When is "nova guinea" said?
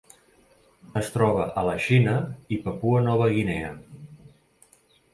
3.11-3.73